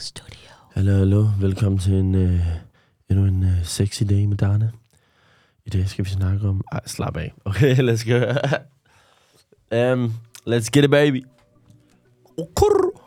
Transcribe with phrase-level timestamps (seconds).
[0.00, 0.50] Studio.
[0.74, 1.26] Hallo, hallo.
[1.40, 2.40] Velkommen til en, øh,
[3.10, 4.72] endnu en øh, sexy dag med Darne.
[5.66, 6.64] I dag skal vi snakke om...
[6.72, 7.34] Ej, slap af.
[7.44, 8.16] Okay, let's go.
[8.16, 10.12] um, øhm,
[10.48, 11.24] let's get it, baby.
[12.38, 13.02] Okur.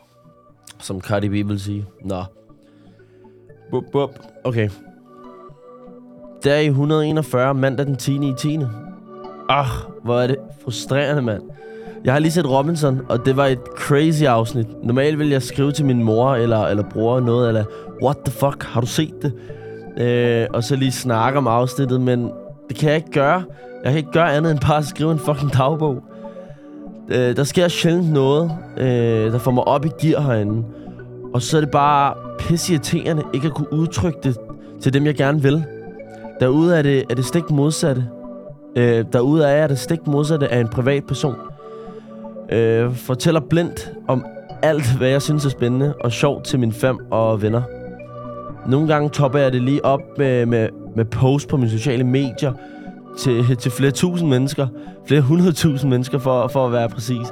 [0.78, 1.86] Som Cardi B vil sige.
[2.04, 2.24] Nå.
[3.70, 4.10] Bup, bup.
[4.44, 4.70] Okay.
[6.44, 8.14] Dag 141, mandag den 10.
[8.14, 8.58] i 10.
[9.48, 9.66] Ah,
[10.04, 11.42] hvor er det frustrerende, mand.
[12.04, 14.66] Jeg har lige set Robinson, og det var et crazy afsnit.
[14.84, 17.64] Normalt vil jeg skrive til min mor eller, eller bror noget, eller
[18.02, 19.32] what the fuck, har du set det?
[19.96, 22.30] Øh, og så lige snakke om afsnittet, men
[22.68, 23.42] det kan jeg ikke gøre.
[23.84, 26.02] Jeg kan ikke gøre andet end bare at skrive en fucking dagbog.
[27.08, 30.64] Øh, der sker sjældent noget, øh, der får mig op i gear herinde.
[31.34, 34.36] Og så er det bare pissirriterende ikke at kunne udtrykke det
[34.80, 35.64] til dem, jeg gerne vil.
[36.40, 38.04] Derude er det, er det stik modsatte.
[38.76, 41.34] Øh, derude er jeg det stik modsatte af en privat person.
[42.52, 44.24] Øh, fortæller blindt om
[44.62, 47.62] alt, hvad jeg synes er spændende og sjovt til mine fem og venner.
[48.68, 52.52] Nogle gange topper jeg det lige op med, med, med post på mine sociale medier
[53.18, 54.66] til, til flere tusind mennesker.
[55.06, 57.26] Flere hundredtusind mennesker, for, for at være præcis.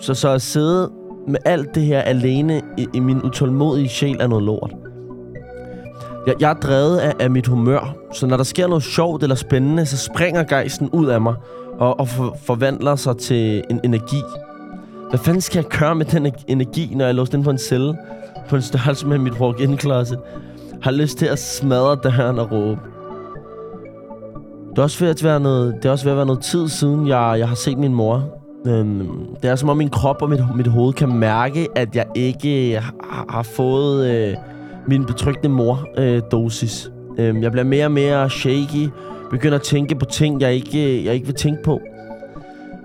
[0.00, 0.90] Så, så at sidde
[1.28, 4.72] med alt det her alene i, i min utålmodige sjæl er noget lort.
[6.26, 9.36] Jeg, jeg er drevet af, af mit humør, så når der sker noget sjovt eller
[9.36, 11.34] spændende, så springer gejsten ud af mig
[11.78, 14.22] og, og for, forvandler sig til en energi.
[15.08, 17.50] Hvad fanden skal jeg gøre med den e- energi, når jeg er låst ind på
[17.50, 17.96] en celle
[18.48, 20.18] på en størrelse med mit walk-in closet?
[20.82, 22.80] Har lyst til at smadre døren og råbe.
[24.70, 26.68] Det er også ved at være noget, det er også ved at være noget tid
[26.68, 28.24] siden, jeg, jeg har set min mor.
[28.66, 32.06] Øhm, det er som om min krop og mit, mit hoved kan mærke, at jeg
[32.14, 34.36] ikke har, har fået øh,
[34.86, 36.90] min betryggende mor-dosis.
[37.18, 38.88] Øh, øhm, jeg bliver mere og mere shaky,
[39.30, 41.80] begynder at tænke på ting, jeg ikke, jeg ikke vil tænke på.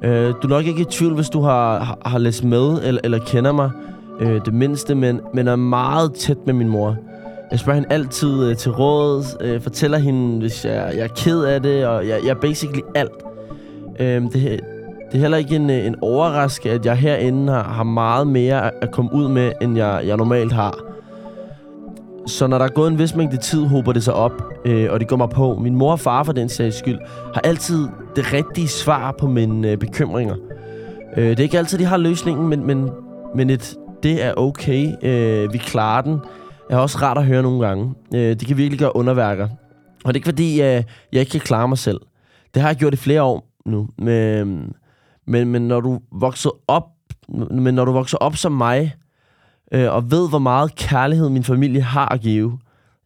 [0.03, 3.02] Øh, du er nok ikke i tvivl, hvis du har, har, har læst med eller,
[3.03, 3.70] eller kender mig
[4.20, 6.97] øh, det mindste, men, men er meget tæt med min mor.
[7.52, 11.44] Jeg spørger hende altid øh, til råd, øh, fortæller hende, hvis jeg, jeg er ked
[11.44, 13.23] af det, og jeg, jeg er basically alt.
[14.00, 17.84] Øh, det, det er heller ikke en, øh, en overraskelse, at jeg herinde har, har
[17.84, 20.91] meget mere at komme ud med, end jeg, jeg normalt har.
[22.27, 24.31] Så når der er gået en vis mængde tid, håber det sig op,
[24.65, 25.55] øh, og det går mig på.
[25.55, 26.99] Min mor og far, for den sags skyld,
[27.33, 30.35] har altid det rigtige svar på mine øh, bekymringer.
[31.17, 32.89] Øh, det er ikke altid, de har løsningen, men, men,
[33.35, 34.91] men et, det er okay.
[35.03, 36.19] Øh, vi klarer den.
[36.69, 37.93] Jeg er også rart at høre nogle gange.
[38.15, 39.47] Øh, det kan virkelig gøre underværker.
[40.03, 41.99] Og det er ikke fordi, øh, jeg ikke kan klare mig selv.
[42.53, 43.88] Det har jeg gjort i flere år nu.
[43.97, 44.73] Men,
[45.27, 46.83] men, men når du vokser op,
[47.51, 48.95] men når du vokser op som mig,
[49.71, 52.59] øh, og ved, hvor meget kærlighed min familie har at give,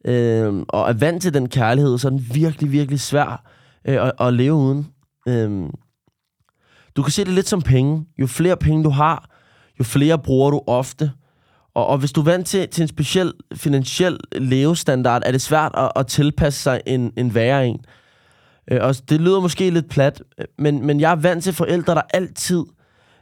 [0.05, 3.43] øh, og er vant til den kærlighed, så er den virkelig, virkelig svær
[3.87, 4.87] øh, at, at leve uden.
[5.27, 5.69] Øh,
[6.95, 8.05] du kan se det lidt som penge.
[8.17, 9.29] Jo flere penge du har,
[9.79, 11.11] jo flere bruger du ofte.
[11.73, 15.71] Og, og hvis du er vant til, til en speciel finansiel levestandard, er det svært
[15.77, 17.79] at, at tilpasse sig en, en værre en.
[18.71, 20.23] Øh, og det lyder måske lidt plat,
[20.57, 22.63] men, men jeg er vant til forældre, der altid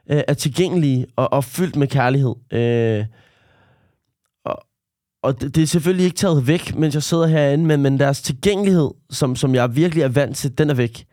[0.10, 2.36] øh, er tilgængelige og, og fyldt med kærlighed.
[2.54, 3.06] Øh,
[5.24, 8.22] og det, det er selvfølgelig ikke taget væk, mens jeg sidder herinde, men, men deres
[8.22, 11.06] tilgængelighed, som, som jeg virkelig er vant til, den er væk.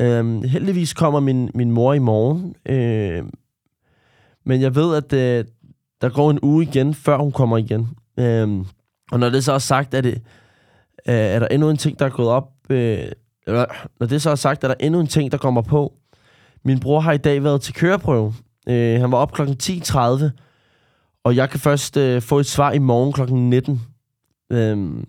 [0.00, 3.24] Øhm, heldigvis kommer min, min mor i morgen, øh,
[4.46, 5.44] men jeg ved, at øh,
[6.00, 7.88] der går en uge igen, før hun kommer igen.
[8.18, 8.66] Øhm,
[9.12, 10.14] og når det så er sagt, er, det,
[11.08, 12.50] øh, er der endnu en ting, der er gået op.
[12.70, 13.04] Øh,
[14.00, 15.92] når det så er sagt, er der endnu en ting, der kommer på.
[16.64, 18.34] Min bror har i dag været til køreprøve.
[18.68, 19.42] Øh, han var op kl.
[19.42, 20.30] 10.30,
[21.24, 23.32] og jeg kan først øh, få et svar i morgen kl.
[23.32, 23.82] 19.
[24.52, 25.04] Øhm,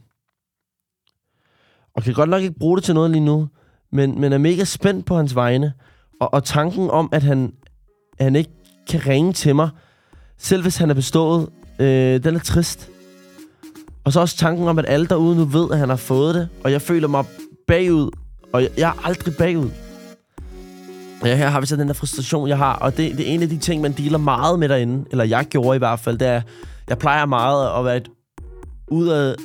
[1.96, 3.48] og kan godt nok ikke bruge det til noget lige nu,
[3.92, 5.74] men, men er mega spændt på hans vegne.
[6.22, 7.54] Og, og tanken om, at han,
[8.20, 8.52] han ikke
[8.90, 9.70] kan ringe til mig,
[10.38, 11.50] selv hvis han er bestået,
[11.80, 12.90] øh, den er trist.
[14.04, 16.50] Og så også tanken om, at alle derude nu ved, at han har fået det,
[16.64, 17.26] og jeg føler mig
[17.68, 18.10] bagud,
[18.54, 19.70] og jeg, jeg er aldrig bagud.
[21.26, 23.42] Ja, her har vi så den der frustration, jeg har, og det, det er en
[23.42, 26.28] af de ting, man dealer meget med derinde, eller jeg gjorde i hvert fald, det
[26.28, 26.42] er,
[26.90, 28.10] jeg plejer meget at være et
[28.88, 29.36] udad,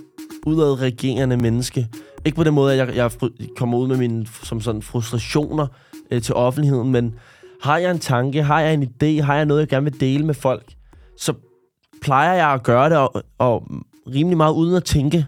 [0.46, 1.88] udadreagerende menneske.
[2.24, 3.10] Ikke på den måde, at jeg, jeg
[3.56, 5.66] kommer ud med mine som sådan frustrationer
[6.10, 7.14] øh, til offentligheden, men
[7.62, 10.26] har jeg en tanke, har jeg en idé, har jeg noget, jeg gerne vil dele
[10.26, 10.72] med folk,
[11.18, 11.34] så
[12.02, 13.62] plejer jeg at gøre det, og, og
[14.14, 15.26] rimelig meget uden at tænke.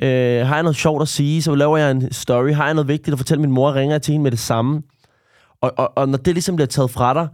[0.00, 2.52] Øh, har jeg noget sjovt at sige, så laver jeg en story.
[2.52, 4.82] Har jeg noget vigtigt at fortælle min mor, ringer jeg til hende med det samme.
[5.60, 7.28] Og, og, og når det ligesom bliver taget fra dig,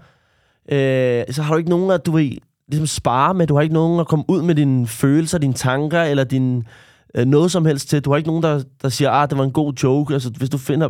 [0.77, 2.39] øh, så har du ikke nogen at du vil
[2.69, 3.47] ligesom spare med.
[3.47, 6.65] Du har ikke nogen at komme ud med dine følelser, dine tanker, eller din,
[7.15, 8.05] øh, noget som helst til.
[8.05, 10.15] Du har ikke nogen, der, der siger, ah, det var en god joke.
[10.15, 10.89] Altså, hvis du finder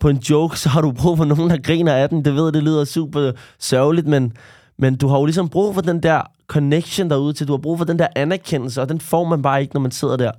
[0.00, 2.24] på en joke, så har du brug for nogen, der griner af den.
[2.24, 4.32] Det ved det lyder super sørgeligt, men,
[4.78, 7.48] men du har jo ligesom brug for den der connection derude til.
[7.48, 9.90] Du har brug for den der anerkendelse, og den får man bare ikke, når man
[9.90, 10.32] sidder der.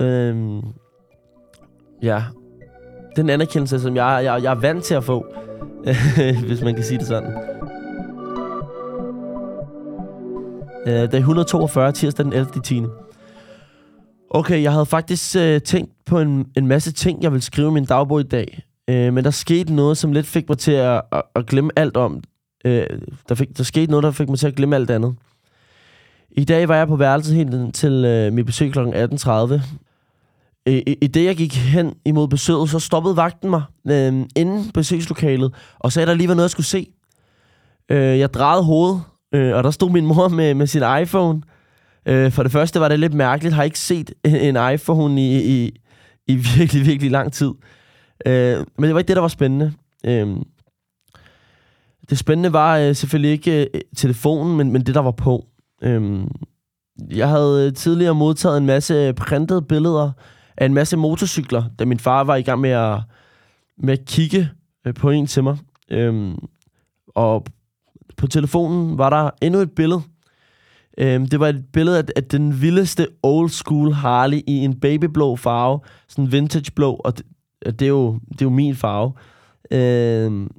[0.00, 0.62] Øhm,
[2.02, 2.22] ja.
[3.16, 5.26] Den anerkendelse, som jeg, jeg, jeg er vant til at få,
[6.46, 7.32] hvis man kan sige det sådan.
[10.86, 12.48] Øh, det er 142, tirsdag den 11.
[12.64, 12.82] 10.
[14.30, 17.72] Okay, jeg havde faktisk øh, tænkt på en, en masse ting, jeg ville skrive i
[17.72, 18.62] min dagbog i dag.
[18.88, 21.96] Øh, men der skete noget, som lidt fik mig til at, at, at glemme alt
[21.96, 22.22] om.
[22.64, 22.86] Øh,
[23.28, 25.14] der, fik, der skete noget, der fik mig til at glemme alt andet.
[26.30, 28.78] I dag var jeg på værelset helt til øh, mit besøg kl.
[28.78, 29.60] 18.30.
[30.66, 34.70] I, i, I det, jeg gik hen imod besøget, så stoppede vagten mig øh, inden
[34.74, 36.86] besøgslokalet, og sagde, at der lige var noget, jeg skulle se.
[37.88, 39.02] Øh, jeg drejede hovedet,
[39.34, 41.42] øh, og der stod min mor med, med sin iPhone.
[42.06, 43.54] Øh, for det første var det lidt mærkeligt.
[43.54, 45.80] Har ikke set en, iPhone i, i,
[46.26, 47.50] i virkelig, virkelig lang tid.
[48.26, 49.72] Øh, men det var ikke det, der var spændende.
[50.06, 50.36] Øh,
[52.10, 55.46] det spændende var øh, selvfølgelig ikke øh, telefonen, men, men det, der var på.
[55.82, 56.20] Øh,
[57.10, 60.12] jeg havde tidligere modtaget en masse printede billeder
[60.56, 63.00] af en masse motorcykler, da min far var i gang med at,
[63.78, 64.50] med at kigge
[64.86, 65.58] øh, på en til mig.
[65.90, 66.38] Øhm,
[67.08, 67.46] og
[68.16, 70.02] på telefonen var der endnu et billede.
[70.98, 75.36] Øhm, det var et billede af, af den vildeste old school Harley i en babyblå
[75.36, 75.80] farve.
[76.08, 77.26] Sådan vintage blå, og det,
[77.64, 79.12] det, er, jo, det er jo min farve.
[79.70, 80.50] Øhm,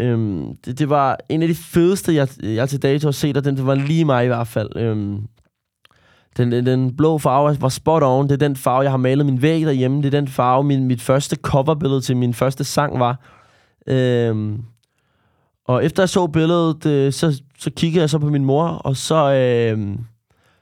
[0.00, 3.44] øhm, det, det var en af de fedeste, jeg, jeg til dato har set, og
[3.44, 4.76] den det var lige mig i hvert fald.
[4.76, 5.26] Øhm,
[6.36, 8.24] den, den, den blå farve var spot on.
[8.24, 9.96] Det er den farve, jeg har malet min væg derhjemme.
[9.96, 13.20] Det er den farve, min, mit første coverbillede til min første sang var.
[13.86, 14.62] Øhm,
[15.64, 18.96] og efter jeg så billedet, øh, så, så kigger jeg så på min mor, og
[18.96, 19.98] så, øh,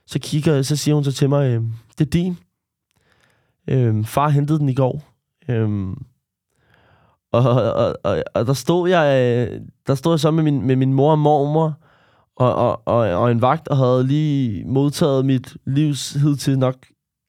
[0.07, 1.61] så, kigger, så siger hun så til mig, øh,
[1.97, 2.37] det er din.
[3.69, 5.03] Øh, far hentede den i går.
[5.49, 5.89] Øh,
[7.31, 10.75] og, og, og, og der stod jeg, øh, der stod jeg så med min, med
[10.75, 11.73] min mor og mormor,
[12.35, 16.75] og, og, og, og en vagt, og havde lige modtaget mit livs hidtil nok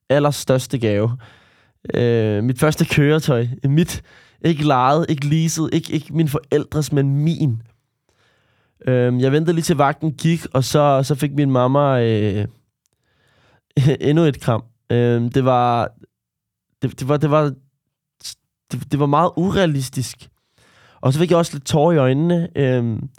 [0.09, 1.17] allerstørste gave.
[1.93, 3.47] Øh, mit første køretøj.
[3.63, 4.01] Mit,
[4.45, 7.61] ikke lejet, ikke leaset, ikke, ikke min forældres, men min.
[8.87, 12.47] Øh, jeg ventede lige til vagten gik, og så, så fik min mamma øh,
[14.09, 14.63] endnu et kram.
[14.89, 15.91] Øh, det var...
[16.81, 17.17] Det, det var...
[17.17, 17.53] Det var
[18.71, 20.29] det, det var meget urealistisk.
[21.01, 22.49] Og så fik jeg også lidt tårer i øjnene.
[22.55, 23.09] Øhm,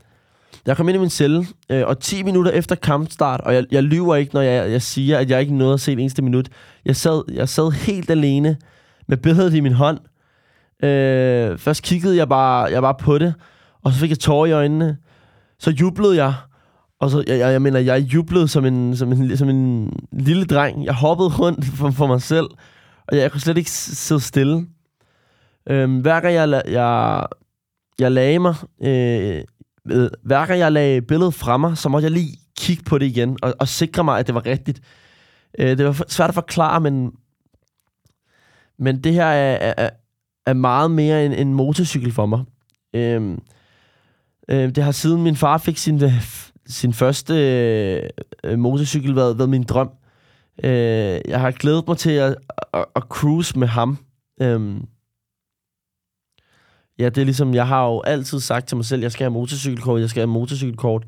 [0.68, 3.82] jeg kom ind i min celle, øh, og 10 minutter efter kampstart, og jeg, jeg
[3.82, 6.48] lyver ikke, når jeg, jeg siger, at jeg ikke nåede at se det eneste minut.
[6.84, 8.56] Jeg sad, jeg sad helt alene
[9.08, 9.98] med billedet i min hånd,
[10.82, 13.34] Øh, først kiggede jeg bare, jeg bare på det,
[13.82, 14.96] og så fik jeg tårer i øjnene.
[15.58, 16.34] Så jublede jeg,
[17.00, 20.44] og så, jeg, jeg, jeg mener, jeg jublede som en, som, en, som en lille
[20.44, 20.84] dreng.
[20.84, 22.46] Jeg hoppede rundt for, for mig selv,
[23.06, 24.66] og jeg, jeg kunne slet ikke sidde stille.
[25.70, 27.26] Øh, hver gang jeg, jeg,
[27.98, 29.42] jeg lagde mig, øh,
[30.22, 33.36] hver gang jeg lagde billedet fra mig, så måtte jeg lige kigge på det igen,
[33.42, 34.80] og, og sikre mig, at det var rigtigt.
[35.58, 37.12] Øh, det var svært at forklare, men,
[38.78, 39.90] men det her er, er,
[40.46, 42.44] er meget mere en, en motorcykel for mig.
[42.94, 43.38] Øhm,
[44.48, 46.22] øh, det har siden min far fik sin, øh,
[46.66, 47.34] sin første
[48.44, 49.90] øh, motorcykel været, været min drøm.
[50.64, 52.36] Øh, jeg har glædet mig til at,
[52.72, 53.98] at, at cruise med ham.
[54.42, 54.86] Øhm,
[56.98, 59.32] ja, det er ligesom, jeg har jo altid sagt til mig selv, jeg skal have
[59.32, 61.02] motorcykelkort, jeg skal have motorcykelkort.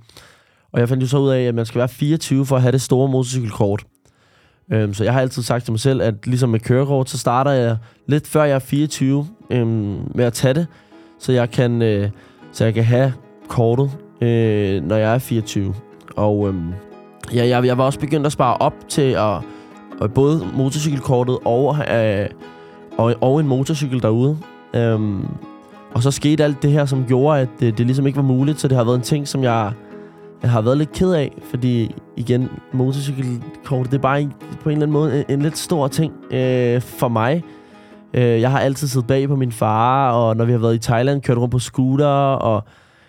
[0.73, 2.73] Og jeg fandt jo så ud af, at man skal være 24 for at have
[2.73, 3.85] det store motorcykelkort.
[4.73, 7.51] Øhm, så jeg har altid sagt til mig selv, at ligesom med kørekort, så starter
[7.51, 10.67] jeg lidt før jeg er 24 øhm, med at tage det,
[11.19, 12.11] så jeg kan, øh,
[12.53, 13.13] så jeg kan have
[13.49, 15.75] kortet, øh, når jeg er 24.
[16.17, 16.73] Og øhm,
[17.35, 19.37] ja, jeg, jeg var også begyndt at spare op til at,
[20.03, 22.29] at både motorcykelkortet og, øh,
[22.99, 24.39] og, og en motorcykel derude.
[24.75, 25.27] Øhm,
[25.95, 28.61] og så skete alt det her, som gjorde, at det, det ligesom ikke var muligt,
[28.61, 29.73] så det har været en ting, som jeg
[30.43, 34.33] jeg har været lidt ked af, fordi igen, motorcykelkort, det er bare en,
[34.63, 37.43] på en eller anden måde en, en lidt stor ting øh, for mig.
[38.15, 40.79] Øh, jeg har altid siddet bag på min far, og når vi har været i
[40.79, 42.65] Thailand, kørt rundt på scooter, og,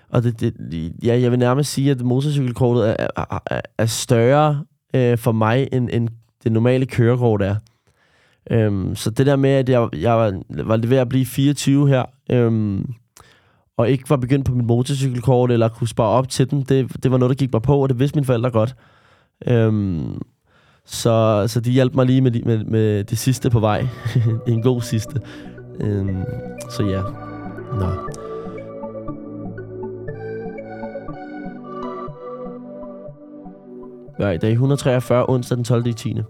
[0.09, 3.07] og det, det, ja, jeg vil nærmest sige, at motorcykelkortet er,
[3.51, 4.63] er, er større
[4.95, 6.09] øh, for mig, end, end
[6.43, 7.55] det normale kørekort er.
[8.51, 12.03] Øhm, så det der med, at jeg, jeg var, var ved at blive 24 her,
[12.31, 12.93] øhm,
[13.77, 17.11] og ikke var begyndt på mit motorcykelkort, eller kunne spare op til den, det, det
[17.11, 18.75] var noget, der gik mig på, og det vidste mine forældre godt.
[19.47, 20.21] Øhm,
[20.85, 23.87] så, så de hjalp mig lige med, med, med det sidste på vej.
[24.47, 25.21] en god sidste.
[25.81, 26.23] Øhm,
[26.69, 27.01] så ja.
[27.79, 28.11] Nå.
[34.19, 35.93] Nej, det er 143, onsdag den 12.
[35.93, 36.13] 10.
[36.13, 36.23] Det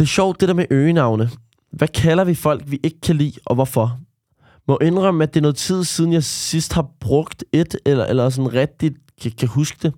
[0.00, 1.30] er sjovt, det der med øgenavne.
[1.70, 3.98] Hvad kalder vi folk, vi ikke kan lide, og hvorfor?
[4.68, 8.28] Må indrømme, at det er noget tid siden, jeg sidst har brugt et, eller, eller
[8.28, 9.94] sådan rigtigt kan, kan huske det.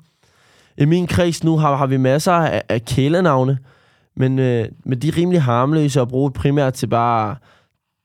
[0.78, 3.58] I min kreds nu har, har vi masser af, af kælenavne,
[4.16, 7.36] men, øh, men de er rimelig harmløse at bruge primært til bare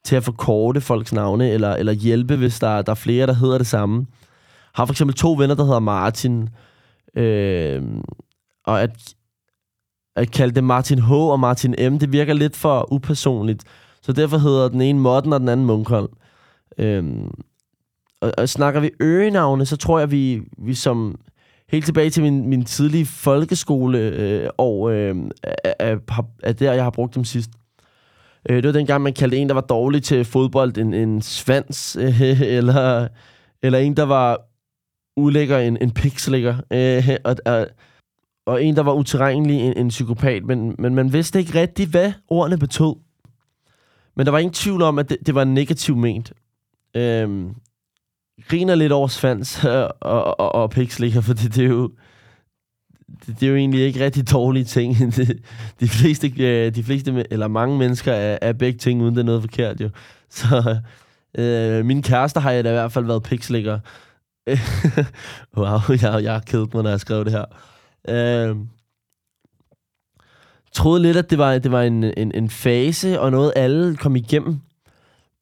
[0.05, 3.57] til at forkorte folks navne, eller, eller hjælpe, hvis der, der er flere, der hedder
[3.57, 4.05] det samme.
[4.73, 6.49] Har for eksempel to venner, der hedder Martin,
[7.15, 7.81] øh,
[8.65, 9.13] og at,
[10.15, 11.11] at kalde det Martin H.
[11.11, 13.63] og Martin M., det virker lidt for upersonligt.
[14.01, 16.13] Så derfor hedder den ene Morten og den anden Munkholm.
[16.77, 17.03] Øh,
[18.21, 21.19] og, og snakker vi øgenavne, så tror jeg, vi, vi som
[21.69, 25.97] helt tilbage til min, min tidlige folkeskole øh, og øh, er, er,
[26.43, 27.49] er der, jeg har brugt dem sidst.
[28.49, 31.97] Øh, det var dengang, man kaldte en, der var dårlig til fodbold, en, en svans,
[31.99, 32.21] øh,
[32.57, 33.07] eller,
[33.63, 34.41] eller en, der var
[35.17, 37.67] ulækker, en, en pikslækker, øh, og, og,
[38.45, 42.13] og en, der var uterrenelig, en, en psykopat, men, men man vidste ikke rigtigt, hvad
[42.27, 42.95] ordene betød.
[44.15, 46.33] Men der var ingen tvivl om, at det, det var negativt ment.
[46.95, 47.51] Øh,
[48.47, 51.91] griner lidt over svans og, og, og, og pikslikker, for det, det er jo
[53.25, 54.97] det, det er jo egentlig ikke rigtig dårlige ting.
[55.17, 55.39] de,
[55.79, 59.25] de fleste, øh, de fleste, eller mange mennesker er, er begge ting, uden det er
[59.25, 59.89] noget forkert jo.
[60.29, 60.77] Så
[61.37, 63.79] øh, min kæreste har jeg da i hvert fald været pikslikker.
[65.57, 67.45] wow, jeg, jeg har kedet mig, når jeg skrev det her.
[68.09, 68.55] Øh,
[70.71, 74.15] troede lidt, at det var, det var en, en, en fase, og noget alle kom
[74.15, 74.59] igennem.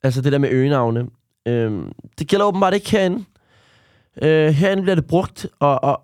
[0.04, 1.08] Altså det der med øgenavne.
[1.50, 1.72] Øh,
[2.20, 3.24] det gælder åbenbart ikke herinde.
[4.22, 6.02] Øh, herinde bliver det brugt, og, og,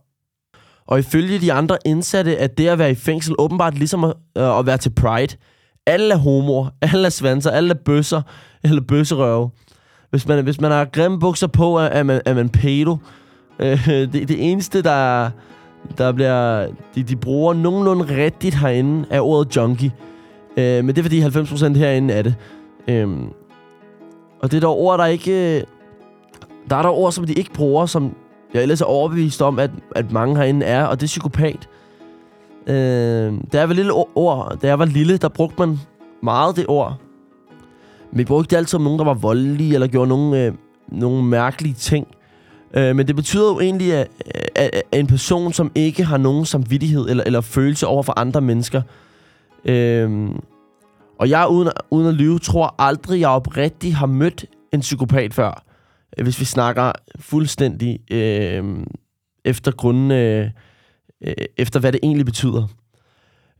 [0.87, 4.59] og ifølge de andre indsatte, at det at være i fængsel åbenbart ligesom at, øh,
[4.59, 5.37] at være til Pride.
[5.85, 8.21] Alle er homoer, alle er svanser, alle er bøsser,
[8.63, 9.49] eller bøsserøve.
[10.09, 12.97] Hvis man, hvis man har grimme bukser på, er, er, man, er man pedo.
[13.59, 15.29] Øh, det, det eneste, der,
[15.97, 16.67] der bliver...
[16.95, 19.91] De, de bruger nogenlunde rigtigt herinde, er ordet junkie.
[20.57, 22.35] Øh, men det er fordi 90% herinde er det.
[22.87, 23.07] Øh,
[24.45, 25.57] og det er der ord, der ikke...
[25.57, 25.63] Øh,
[26.69, 28.15] der er der ord, som de ikke bruger, som
[28.53, 31.69] jeg ellers er overbevist om, at, at mange herinde er, og det er psykopat.
[32.67, 35.79] Øh, da jeg var lille ord, da jeg var lille, der brugte man
[36.23, 36.95] meget det ord.
[38.11, 40.53] Men vi brugte det altid om nogen, der var voldelige, eller gjorde nogle, øh,
[40.87, 42.07] nogle mærkelige ting.
[42.73, 44.07] Øh, men det betyder jo egentlig, at,
[44.55, 48.41] at, at en person, som ikke har nogen samvittighed eller, eller følelse over for andre
[48.41, 48.81] mennesker.
[49.65, 50.29] Øh,
[51.19, 55.63] og jeg, uden, uden at lyve, tror aldrig, jeg oprigtigt har mødt en psykopat før.
[56.17, 58.85] Øh, hvis vi snakker fuldstændig øh,
[59.45, 60.49] efter grunden, øh,
[61.21, 62.67] øh, efter hvad det egentlig betyder.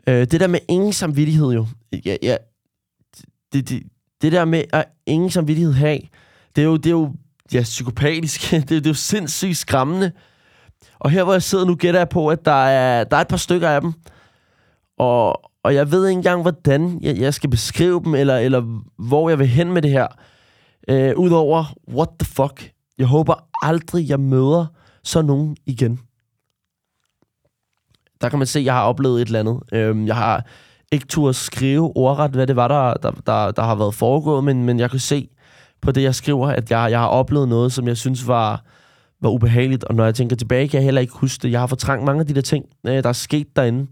[0.08, 1.68] Øh, det der med ingen samvittighed jo.
[2.06, 2.38] Ja, ja,
[3.54, 3.84] det, det,
[4.22, 6.00] det der med at ingen samvittighed have,
[6.56, 7.14] det er jo, det er jo
[7.54, 8.52] ja, psykopatisk.
[8.52, 10.12] det, det er jo sindssygt skræmmende.
[11.00, 13.28] Og her hvor jeg sidder nu, gætter jeg på, at der er, der er et
[13.28, 13.94] par stykker af dem.
[14.98, 19.30] Og, og jeg ved ikke engang, hvordan jeg, jeg skal beskrive dem, eller, eller hvor
[19.30, 20.08] jeg vil hen med det her.
[20.88, 22.72] Øh, Udover, what the fuck?
[22.98, 24.66] Jeg håber aldrig, jeg møder
[25.04, 26.00] sådan nogen igen.
[28.22, 29.60] Der kan man se, at jeg har oplevet et eller andet.
[29.74, 30.46] Øh, jeg har
[30.92, 34.64] ikke turde skrive ordret, hvad det var, der, der, der, der har været foregået, men,
[34.64, 35.30] men jeg kan se
[35.82, 38.64] på det, jeg skriver, at jeg, jeg har oplevet noget, som jeg synes var,
[39.22, 39.84] var ubehageligt.
[39.84, 41.52] Og når jeg tænker tilbage, kan jeg heller ikke huske det.
[41.52, 43.88] Jeg har fortrængt mange af de der ting, øh, der er sket derinde.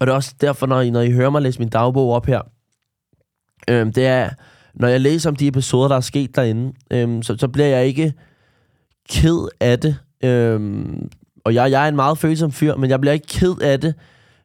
[0.00, 2.26] Og det er også derfor, når I, når I hører mig læse min dagbog op
[2.26, 2.40] her,
[3.70, 4.30] øhm, det er,
[4.74, 7.86] når jeg læser om de episoder, der er sket derinde, øhm, så, så bliver jeg
[7.86, 8.12] ikke
[9.08, 9.96] ked af det.
[10.24, 11.08] Øhm,
[11.44, 13.94] og jeg, jeg er en meget følsom fyr, men jeg bliver ikke ked af det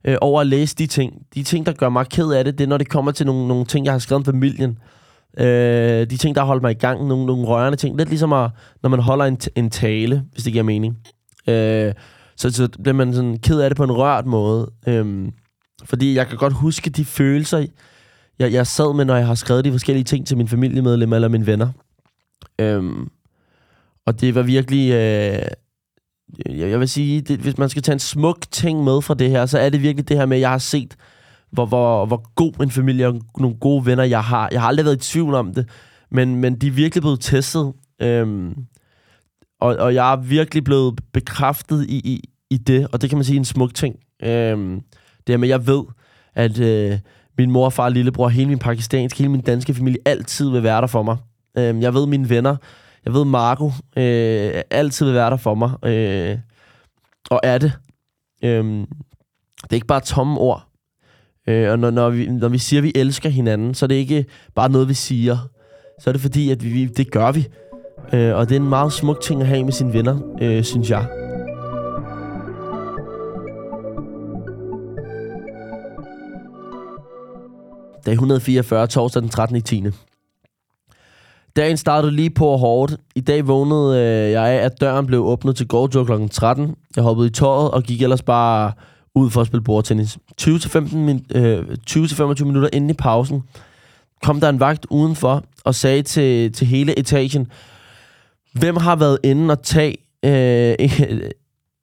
[0.05, 1.13] øh, over at læse de ting.
[1.35, 3.47] De ting, der gør mig ked af det, det er, når det kommer til nogle,
[3.47, 4.77] nogle ting, jeg har skrevet om familien.
[5.37, 7.97] Øh, de ting, der har holdt mig i gang, nogle, nogle rørende ting.
[7.97, 8.49] Lidt ligesom, at,
[8.83, 10.97] når man holder en, en tale, hvis det giver mening.
[11.47, 11.93] Øh,
[12.39, 14.71] så, så bliver man sådan ked af det på en rørt måde.
[14.87, 15.31] Øhm,
[15.83, 17.65] fordi jeg kan godt huske de følelser,
[18.39, 21.27] jeg, jeg sad med, når jeg har skrevet de forskellige ting til mine familiemedlemmer eller
[21.27, 21.69] mine venner.
[22.59, 23.09] Øhm,
[24.05, 24.91] og det var virkelig...
[24.91, 25.41] Øh,
[26.45, 29.45] jeg vil sige, det, hvis man skal tage en smuk ting med fra det her,
[29.45, 30.95] så er det virkelig det her med, at jeg har set,
[31.51, 34.49] hvor, hvor, hvor god en familie og nogle gode venner jeg har.
[34.51, 35.69] Jeg har aldrig været i tvivl om det,
[36.11, 37.73] men, men de er virkelig blevet testet.
[38.01, 38.55] Øhm,
[39.61, 43.25] og, og jeg er virkelig blevet bekræftet i, i, i det, og det kan man
[43.25, 43.95] sige er en smuk ting.
[44.23, 44.81] Øhm,
[45.27, 45.83] det er med, at jeg ved,
[46.35, 46.99] at øh,
[47.37, 50.87] min mor, far, lillebror, hele min pakistanske, hele min danske familie altid vil være der
[50.87, 51.17] for mig.
[51.57, 52.55] Øhm, jeg ved, mine venner,
[53.05, 55.85] jeg ved, Marco øh, altid vil være der for mig.
[55.85, 56.37] Øh,
[57.29, 57.71] og er det.
[58.43, 58.85] Øhm,
[59.63, 60.67] det er ikke bare tomme ord.
[61.47, 63.95] Øh, og når, når, vi, når vi siger, at vi elsker hinanden, så er det
[63.95, 64.25] ikke
[64.55, 65.37] bare noget, vi siger.
[65.99, 67.47] Så er det fordi, at vi, det gør vi.
[68.13, 70.89] Øh, og det er en meget smuk ting at have med sine venner, øh, synes
[70.89, 71.05] jeg.
[78.05, 79.57] Dag 144, torsdag den 13.
[79.57, 79.83] i 10.
[81.55, 82.95] Dagen startede lige på hårdt.
[83.15, 86.27] I dag vågnede øh, jeg af, at døren blev åbnet til gårdtur kl.
[86.31, 86.75] 13.
[86.95, 88.71] Jeg hoppede i tøjet og gik ellers bare
[89.15, 90.17] ud for at spille bordtennis.
[90.41, 92.07] 20-25 min, øh, 20
[92.41, 93.43] minutter inden i pausen
[94.23, 97.47] kom der en vagt udenfor og sagde til, til hele etagen,
[98.53, 100.75] hvem har været inde og tage øh,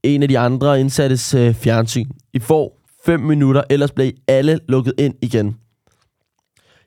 [0.03, 2.07] en af de andre indsattes øh, fjernsyn?
[2.33, 5.57] I får 5 minutter, ellers blev alle lukket ind igen.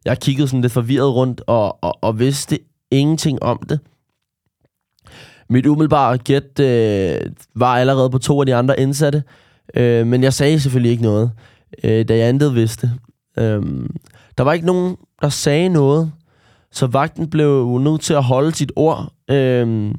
[0.06, 2.60] Jeg kiggede sådan lidt forvirret rundt og, og, og vidste
[2.92, 3.80] ingenting om det.
[5.50, 9.24] Mit umiddelbare gæt øh, var allerede på to af de andre indsatte,
[9.74, 11.32] øh, men jeg sagde selvfølgelig ikke noget,
[11.84, 12.92] øh, da jeg andet vidste.
[13.38, 13.62] Øh,
[14.38, 16.12] der var ikke nogen, der sagde noget,
[16.72, 19.14] så vagten blev nødt til at holde sit ord.
[19.32, 19.96] Øhm,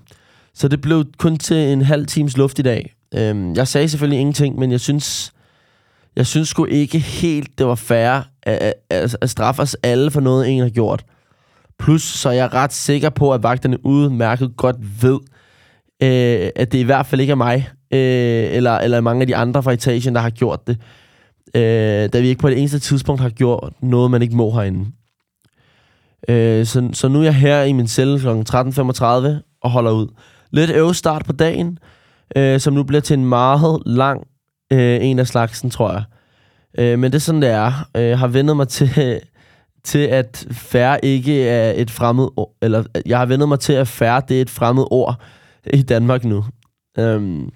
[0.55, 2.95] så det blev kun til en halv times luft i dag.
[3.15, 5.33] Øhm, jeg sagde selvfølgelig ingenting, men jeg synes,
[6.17, 10.21] jeg synes sgu ikke helt, det var fair at, at, at straffe os alle for
[10.21, 11.05] noget, en har gjort.
[11.79, 15.19] Plus, så er jeg ret sikker på, at vagterne udmærket godt ved,
[16.03, 19.37] øh, at det i hvert fald ikke er mig, øh, eller, eller mange af de
[19.37, 20.79] andre fra etagen, der har gjort det.
[21.55, 24.87] Øh, da vi ikke på det eneste tidspunkt har gjort noget, man ikke må herinde.
[26.29, 28.29] Øh, så, så nu er jeg her i min celle kl.
[28.29, 29.05] 13.35
[29.63, 30.09] og holder ud.
[30.51, 31.79] Lidt øvestart på dagen,
[32.37, 34.27] øh, som nu bliver til en meget lang
[34.73, 36.03] øh, en af slagsen, tror jeg.
[36.79, 37.89] Øh, men det er sådan, det er.
[37.97, 38.91] Øh, jeg har vendet mig til,
[39.85, 43.89] til at færre ikke er et fremmed ord, eller jeg har vendet mig til, at
[43.89, 45.21] færre det er et fremmed ord
[45.73, 46.45] i Danmark nu.
[46.99, 47.51] Øhm,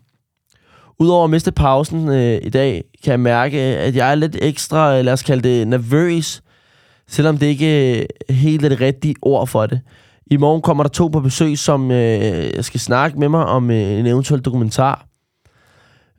[1.00, 4.98] Udover at miste pausen øh, i dag, kan jeg mærke, at jeg er lidt ekstra,
[4.98, 6.42] øh, lad os kalde det, nervøs,
[7.08, 9.80] selvom det ikke er helt er det rigtige ord for det.
[10.26, 13.76] I morgen kommer der to på besøg, som øh, skal snakke med mig om øh,
[13.76, 15.06] en eventuel dokumentar.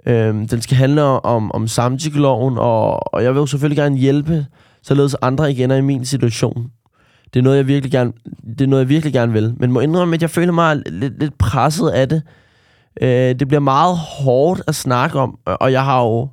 [0.06, 4.46] Øhm, den skal handle om, om samtykkeloven, og, og jeg vil jo selvfølgelig gerne hjælpe,
[4.84, 6.72] således andre igen er i min situation.
[7.34, 8.14] Det er noget, jeg virkelig gerne,
[8.44, 9.54] det er noget, jeg virkelig gerne vil.
[9.58, 12.22] Men må indrømme, at jeg føler mig lidt, lidt presset af det.
[13.02, 16.30] Øh, det bliver meget hårdt at snakke om, og jeg har jo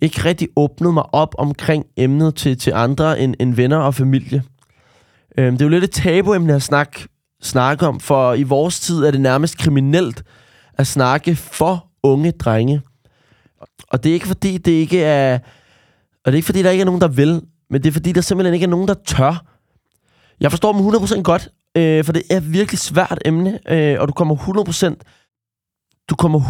[0.00, 4.42] ikke rigtig åbnet mig op omkring emnet til, til andre end, end venner og familie.
[5.38, 7.08] Øhm, det er jo lidt et tabuemne at snakke,
[7.42, 10.22] snakke om, for i vores tid er det nærmest kriminelt
[10.78, 12.80] at snakke for unge drenge.
[13.90, 15.38] Og det er ikke fordi, det ikke er...
[16.24, 18.12] Og det er ikke fordi, der ikke er nogen, der vil, men det er fordi,
[18.12, 19.44] der simpelthen ikke er nogen, der tør.
[20.40, 24.08] Jeg forstår dem 100% godt, øh, for det er et virkelig svært emne, øh, og
[24.08, 24.96] du kommer 100%,
[26.10, 26.40] du kommer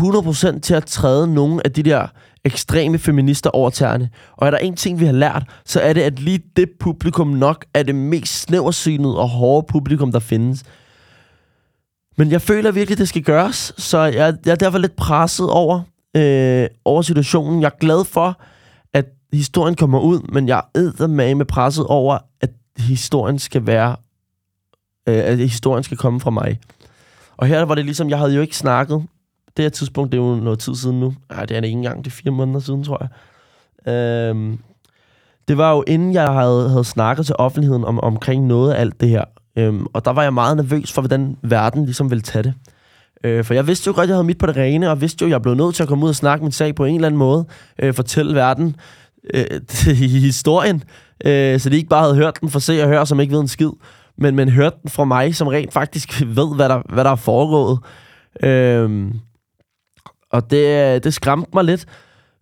[0.57, 2.07] 100% til at træde nogle af de der
[2.45, 4.11] ekstreme feminister over tæerne.
[4.37, 7.27] Og er der en ting, vi har lært, så er det, at lige det publikum
[7.27, 10.65] nok er det mest snæversynede og hårde publikum, der findes.
[12.19, 15.81] Men jeg føler virkelig, det skal gøres, så jeg, jeg er derfor lidt presset over,
[16.17, 17.63] øh, over situationen.
[17.63, 18.41] Jeg er glad for,
[18.95, 23.97] at historien kommer ud, men jeg er med presset over, at historien skal være,
[25.09, 26.59] øh, at historien skal komme fra mig.
[27.37, 29.07] Og her var det ligesom, jeg havde jo ikke snakket.
[29.57, 31.15] Det her tidspunkt, det er jo noget tid siden nu.
[31.31, 33.11] Nej, det er det ikke engang, det er fire måneder siden, tror jeg.
[33.95, 34.59] Øhm,
[35.49, 39.01] det var jo inden jeg havde, havde snakket til offentligheden om, omkring noget af alt
[39.01, 39.25] det her.
[39.57, 42.55] Øhm, og der var jeg meget nervøs for, hvordan verden ligesom ville tage det.
[43.25, 45.23] Øh, for jeg vidste jo godt, at jeg havde mit på det rene, og vidste
[45.23, 46.95] jo, at jeg blev nødt til at komme ud og snakke min sag på en
[46.95, 47.47] eller anden måde.
[47.79, 48.77] Øh, fortælle verden
[49.35, 49.45] øh,
[49.87, 50.85] i historien,
[51.25, 53.41] øh, så de ikke bare havde hørt den for se og høre, som ikke ved
[53.41, 53.71] en skid,
[54.19, 57.17] men, men hørt den fra mig, som rent faktisk ved, hvad der, hvad der er
[57.17, 57.79] foregået.
[58.43, 59.11] Øh,
[60.31, 61.87] og det, øh, det skræmte mig lidt,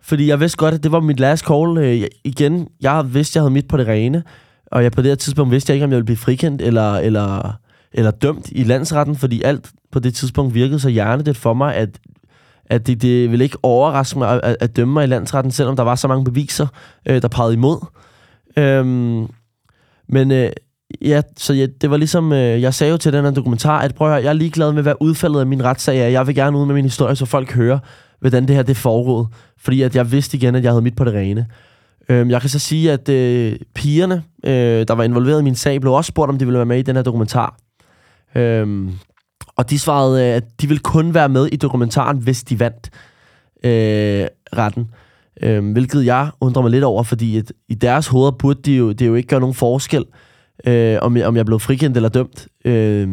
[0.00, 1.78] fordi jeg vidste godt, at det var mit last call.
[1.78, 4.22] Øh, igen, jeg vidste, at jeg havde mit på det rene,
[4.66, 6.92] og jeg på det her tidspunkt vidste jeg ikke, om jeg ville blive frikendt eller,
[6.94, 7.52] eller,
[7.92, 11.88] eller dømt i landsretten, fordi alt på det tidspunkt virkede så hjernedødt for mig, at,
[12.66, 15.82] at det, det ville ikke overraske mig at, at dømme mig i landsretten, selvom der
[15.82, 16.66] var så mange beviser,
[17.06, 17.86] øh, der pegede imod.
[18.56, 19.26] Øhm,
[20.08, 20.50] men øh,
[21.00, 23.94] ja, så ja, det var ligesom, øh, jeg sagde jo til den her dokumentar, at
[23.94, 26.08] prøv at høre, jeg er ligeglad med, hvad udfaldet af min retssag er.
[26.08, 27.78] Jeg vil gerne ud med min historie, så folk hører,
[28.20, 29.26] hvordan det her det foregået.
[29.58, 31.46] Fordi at jeg vidste igen, at jeg havde mit på det rene.
[32.08, 35.80] Øhm, jeg kan så sige, at øh, pigerne, øh, der var involveret i min sag,
[35.80, 37.56] blev også spurgt, om de ville være med i den her dokumentar.
[38.34, 38.92] Øhm,
[39.56, 42.90] og de svarede, øh, at de ville kun være med i dokumentaren, hvis de vandt
[43.64, 44.90] øh, retten.
[45.42, 48.92] Øhm, hvilket jeg undrer mig lidt over, fordi at i deres hoveder burde de jo,
[48.92, 50.27] det jo ikke gøre nogen forskel, øh,
[50.66, 52.48] øh, om, jeg, om jeg blev frikendt eller dømt.
[52.64, 53.08] Øh,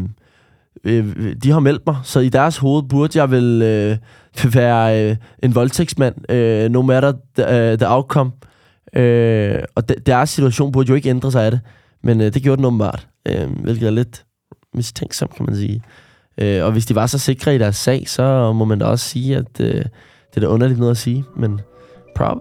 [0.83, 3.97] øh, de har meldt mig, så i deres hoved burde jeg vel øh,
[4.55, 8.31] være øh, en voldtægtsmand, øh, no matter the, uh, the outcome.
[8.93, 11.59] Øh, og de, deres situation burde jo ikke ændre sig af det,
[12.03, 14.25] men øh, det gjorde den åbenbart, øh, hvilket er lidt
[14.73, 15.81] mistænksomt, kan man sige.
[16.37, 19.05] Øh, og hvis de var så sikre i deres sag, så må man da også
[19.05, 21.61] sige, at øh, det er da underligt noget at sige, men
[22.15, 22.37] prob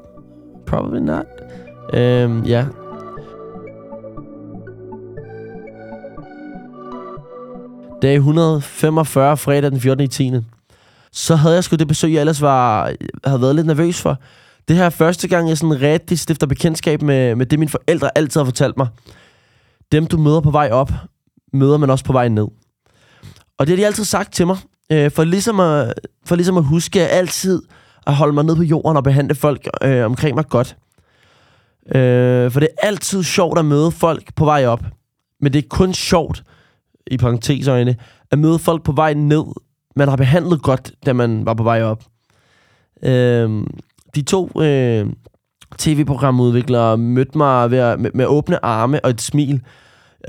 [0.67, 1.27] probably not.
[1.93, 2.67] Øh, ja,
[8.05, 10.05] dag 145, fredag den 14.
[10.05, 10.33] i 10.
[11.12, 12.93] Så havde jeg sgu det besøg, jeg ellers var,
[13.25, 14.19] havde været lidt nervøs for.
[14.69, 18.19] Det her er første gang, jeg sådan rigtig stifter bekendtskab med, med det, mine forældre
[18.19, 18.87] altid har fortalt mig.
[19.93, 20.93] Dem, du møder på vej op,
[21.53, 22.47] møder man også på vej ned.
[23.59, 24.57] Og det har de altid sagt til mig,
[24.93, 25.95] øh, for, ligesom at,
[26.27, 27.62] for ligesom at huske at altid
[28.07, 30.77] at holde mig ned på jorden og behandle folk øh, omkring mig godt.
[31.95, 34.85] Øh, for det er altid sjovt at møde folk på vej op.
[35.40, 36.43] Men det er kun sjovt,
[37.07, 37.97] i parentesøjne,
[38.31, 39.45] at møde folk på vej ned,
[39.97, 42.05] man har behandlet godt, da man var på vej op.
[43.03, 43.67] Øh,
[44.14, 45.07] de to øh,
[45.79, 49.62] tv-programudviklere mødte mig ved at, med, med åbne arme og et smil.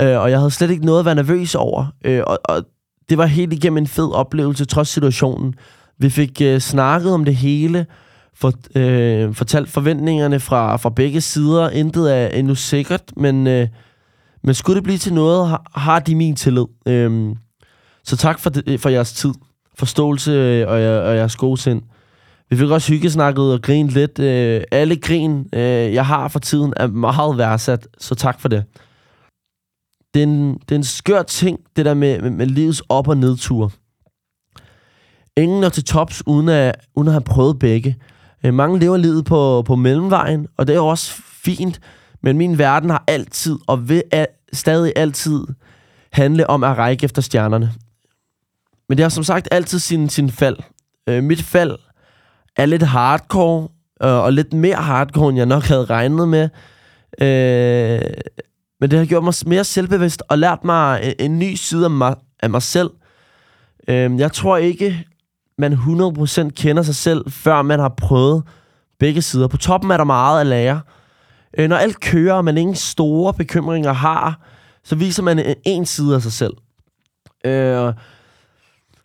[0.01, 1.85] Øh, og jeg havde slet ikke noget at være nervøs over.
[2.05, 2.63] Øh, og, og
[3.09, 5.53] det var helt igennem en fed oplevelse, trods situationen.
[5.97, 7.85] Vi fik øh, snakket om det hele,
[8.35, 11.69] for, øh, fortalt forventningerne fra, fra begge sider.
[11.69, 13.67] Intet er endnu sikkert, men, øh,
[14.45, 16.65] men skulle det blive til noget, har, har de min tillid.
[16.87, 17.35] Øhm,
[18.03, 19.33] så tak for, det, øh, for jeres tid,
[19.75, 20.73] forståelse øh, og,
[21.09, 21.81] og jeres gode sind.
[22.49, 24.19] Vi fik også hyggesnakket og grint lidt.
[24.19, 28.63] Øh, alle grin, øh, jeg har for tiden, er meget værdsat, så tak for det.
[30.13, 33.07] Det er en, det er en skør ting, det der med, med, med livets op-
[33.07, 33.71] og nedtur.
[35.37, 37.95] Ingen når til tops, uden at, uden at have prøvet begge.
[38.43, 41.79] Øh, mange lever livet på, på mellemvejen, og det er jo også fint,
[42.23, 45.45] men min verden har altid, og vil al, stadig altid,
[46.11, 47.73] handle om at række efter stjernerne.
[48.89, 50.57] Men det har som sagt altid sin, sin fald.
[51.09, 51.77] Øh, mit fald
[52.55, 53.67] er lidt hardcore,
[54.03, 56.49] øh, og lidt mere hardcore, end jeg nok havde regnet med.
[57.21, 58.01] Øh,
[58.79, 61.91] men det har gjort mig mere selvbevidst og lært mig en, en ny side af
[61.91, 62.89] mig, af mig selv.
[63.87, 65.05] Øh, jeg tror ikke,
[65.57, 68.43] man 100% kender sig selv, før man har prøvet
[68.99, 69.47] begge sider.
[69.47, 70.81] På toppen er der meget at lære.
[71.57, 74.39] Øh, når alt kører, og man ingen store bekymringer har,
[74.83, 76.53] så viser man en, en side af sig selv.
[77.45, 77.93] Øh,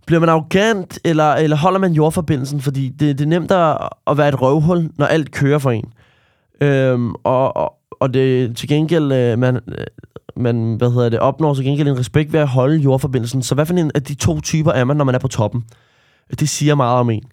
[0.07, 2.61] bliver man arrogant, eller, eller holder man jordforbindelsen?
[2.61, 5.93] Fordi det, det er nemt at, at være et røvhul, når alt kører for en.
[6.61, 9.87] Øhm, og, og, og det til gengæld, øh, man, øh,
[10.37, 13.43] man hvad hedder det, opnår til gengæld en respekt ved at holde jordforbindelsen.
[13.43, 15.65] Så hvad for en af de to typer er man, når man er på toppen?
[16.41, 17.25] Det siger meget om en.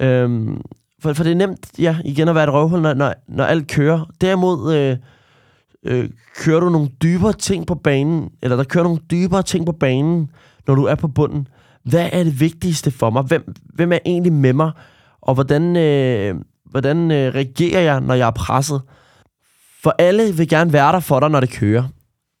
[0.00, 0.60] Øhm,
[1.02, 3.68] for, for det er nemt, ja, igen at være et røvhul, når, når, når alt
[3.68, 4.10] kører.
[4.20, 4.96] Derimod øh,
[5.84, 9.72] øh, kører du nogle dybere ting på banen, eller der kører nogle dybere ting på
[9.72, 10.30] banen,
[10.66, 11.48] når du er på bunden
[11.86, 13.22] hvad er det vigtigste for mig?
[13.22, 14.70] Hvem, hvem er egentlig med mig?
[15.20, 18.82] Og hvordan, øh, hvordan øh, reagerer jeg, når jeg er presset?
[19.82, 21.84] For alle vil gerne være der for dig, når det kører.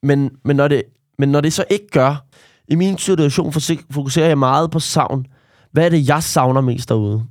[0.02, 0.82] Men, men, når, det,
[1.18, 2.24] men når det så ikke gør,
[2.68, 3.52] i min situation
[3.90, 5.26] fokuserer jeg meget på savn.
[5.72, 7.24] Hvad er det, jeg savner mest derude?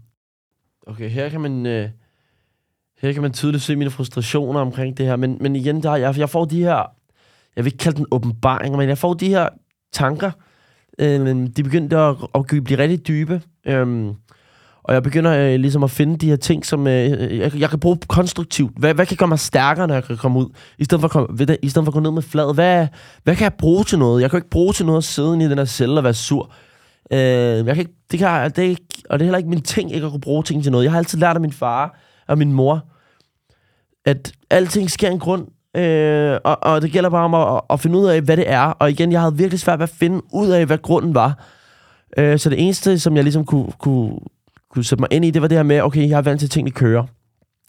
[0.87, 1.89] Okay, her kan man, øh,
[3.01, 5.15] her kan man tydeligt se mine frustrationer omkring det her.
[5.15, 6.91] Men, men igen, der, jeg, jeg får de her,
[7.55, 9.49] jeg vil ikke kalde den åbenbaring, men jeg får de her
[9.93, 10.31] tanker,
[10.99, 13.41] Øh, de begyndte at, at blive rigtig dybe.
[13.67, 14.07] Øh,
[14.83, 17.79] og jeg begynder øh, ligesom at finde de her ting, som øh, jeg, jeg kan
[17.79, 18.73] bruge konstruktivt.
[18.77, 20.49] Hvad, hvad kan gøre mig stærkere, når jeg kan komme ud?
[20.77, 22.53] I stedet for at, komme, ved i stedet for at gå ned med flad.
[22.53, 22.87] Hvad,
[23.23, 24.21] hvad kan jeg bruge til noget?
[24.21, 26.51] Jeg kan ikke bruge til noget at sidde i den her celle og være sur.
[27.11, 27.19] Øh,
[27.67, 29.93] jeg kan ikke, det kan, det er ikke, og det er heller ikke min ting,
[29.93, 30.83] ikke at kunne bruge ting til noget.
[30.83, 32.85] Jeg har altid lært af min far og min mor,
[34.05, 35.47] at alting sker en grund.
[35.77, 38.61] Øh, og, og det gælder bare om at, at finde ud af, hvad det er.
[38.61, 41.45] Og igen, jeg havde virkelig svært ved at finde ud af, hvad grunden var.
[42.17, 44.11] Øh, så det eneste, som jeg ligesom kunne, kunne,
[44.71, 46.47] kunne sætte mig ind i, det var det her med, okay, jeg er vant til,
[46.47, 47.03] at tingene kører.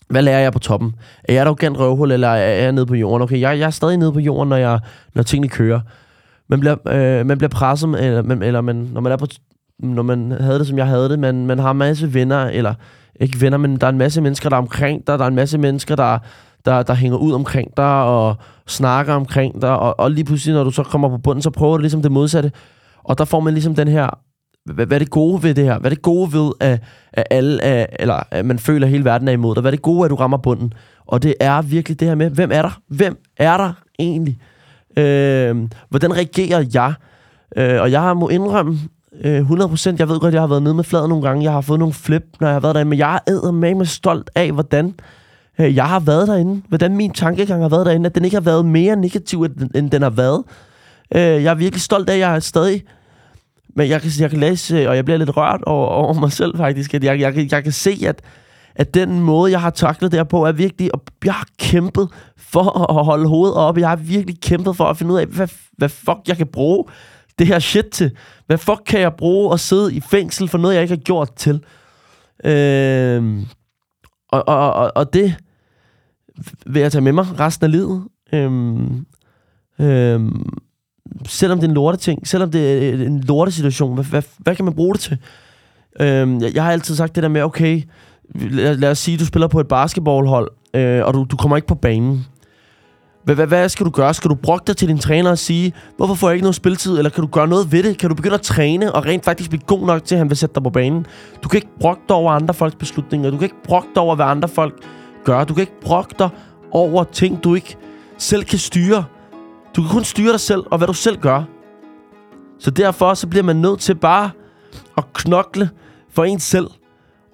[0.08, 0.94] Hvad lærer jeg på toppen?
[1.24, 3.22] Er jeg et arrogant røvhul, eller er jeg nede på jorden?
[3.22, 4.80] Okay, jeg, jeg er stadig nede på jorden, når, jeg,
[5.14, 5.80] når tingene kører.
[6.48, 9.26] Man bliver, øh, man bliver presset, eller, man, eller man, når man er på
[9.78, 12.74] når man havde det, som jeg havde det, man, man har en masse venner, eller
[13.20, 15.34] ikke venner, men der er en masse mennesker, der er omkring dig, der er en
[15.34, 16.18] masse mennesker, der,
[16.64, 20.64] der, der hænger ud omkring dig og snakker omkring dig, og, og lige pludselig, når
[20.64, 22.52] du så kommer på bunden, så prøver du ligesom det modsatte.
[23.04, 24.18] Og der får man ligesom den her,
[24.64, 25.78] hvad, hvad er det gode ved det her?
[25.78, 26.82] Hvad er det gode ved, at,
[27.12, 29.60] at alle, at, eller at man føler, at hele verden er imod dig?
[29.60, 30.72] Hvad er det gode, at du rammer bunden?
[31.06, 32.80] Og det er virkelig det her med, hvem er der?
[32.88, 34.38] Hvem er der egentlig?
[34.96, 35.56] Øh,
[35.88, 36.94] hvordan reagerer jeg?
[37.56, 38.78] Øh, og jeg må indrømme,
[39.24, 41.60] øh, 100%, jeg ved godt, jeg har været nede med fladen nogle gange, jeg har
[41.60, 44.94] fået nogle flip, når jeg har været derinde, men jeg er med stolt af, hvordan
[45.58, 48.40] Øh, jeg har været derinde, hvordan min tankegang har været derinde, at den ikke har
[48.40, 49.42] været mere negativ,
[49.74, 50.44] end den har været.
[51.14, 52.82] Øh, jeg er virkelig stolt af, at jeg er stadig...
[53.78, 56.32] Men jeg kan, jeg kan læse, øh, og jeg bliver lidt rørt over, over mig
[56.32, 58.20] selv faktisk, at jeg, jeg, jeg kan se, at,
[58.78, 60.94] at den måde, jeg har taklet det her på, er virkelig...
[60.94, 63.78] Og jeg har kæmpet for at holde hovedet op.
[63.78, 66.84] Jeg har virkelig kæmpet for at finde ud af, hvad, hvad fuck jeg kan bruge
[67.38, 68.10] det her shit til.
[68.46, 71.34] Hvad fuck kan jeg bruge at sidde i fængsel for noget, jeg ikke har gjort
[71.34, 71.64] til?
[72.44, 73.42] Øh,
[74.28, 75.34] og, og, og, og det
[76.66, 78.04] vil jeg tage med mig resten af livet.
[78.32, 79.06] Øhm,
[79.80, 80.46] øhm,
[81.26, 84.74] selvom det er en lorteting, selvom det er en lortesituation, hvad, hvad, hvad kan man
[84.74, 85.18] bruge det til?
[86.00, 87.82] Øhm, jeg, jeg har altid sagt det der med, okay,
[88.34, 91.68] lad, lad os sige, du spiller på et basketballhold, øh, og du, du kommer ikke
[91.68, 92.26] på banen.
[93.24, 94.14] Hvad, hvad, hvad skal du gøre?
[94.14, 96.98] Skal du brokke dig til din træner og sige, hvorfor får jeg ikke noget spiltid?
[96.98, 97.98] Eller kan du gøre noget ved det?
[97.98, 100.36] Kan du begynde at træne og rent faktisk blive god nok til, at han vil
[100.36, 101.06] sætte dig på banen?
[101.42, 103.30] Du kan ikke brokke dig over andre folks beslutninger.
[103.30, 104.74] Du kan ikke brokke dig over, hvad andre folk
[105.24, 105.44] gør.
[105.44, 106.28] Du kan ikke brokke dig
[106.70, 107.76] over ting, du ikke
[108.18, 109.04] selv kan styre.
[109.76, 111.42] Du kan kun styre dig selv og hvad du selv gør.
[112.58, 114.30] Så derfor så bliver man nødt til bare
[114.96, 115.70] at knokle
[116.10, 116.66] for en selv